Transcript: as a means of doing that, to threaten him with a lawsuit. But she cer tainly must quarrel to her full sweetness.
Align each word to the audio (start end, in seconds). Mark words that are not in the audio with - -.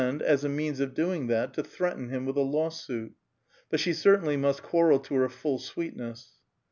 as 0.25 0.43
a 0.43 0.49
means 0.49 0.79
of 0.79 0.95
doing 0.95 1.27
that, 1.27 1.53
to 1.53 1.61
threaten 1.63 2.09
him 2.09 2.25
with 2.25 2.35
a 2.35 2.41
lawsuit. 2.41 3.13
But 3.69 3.79
she 3.79 3.93
cer 3.93 4.17
tainly 4.17 4.35
must 4.35 4.63
quarrel 4.63 4.97
to 5.01 5.13
her 5.13 5.29
full 5.29 5.59
sweetness. 5.59 6.39